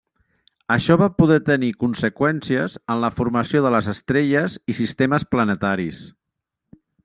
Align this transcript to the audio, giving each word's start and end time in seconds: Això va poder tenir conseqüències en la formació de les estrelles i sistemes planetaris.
Això 0.75 0.95
va 1.01 1.09
poder 1.17 1.37
tenir 1.49 1.69
conseqüències 1.83 2.79
en 2.95 3.03
la 3.05 3.13
formació 3.19 3.63
de 3.67 3.75
les 3.77 3.93
estrelles 3.95 4.59
i 4.73 4.77
sistemes 4.81 5.31
planetaris. 5.37 6.05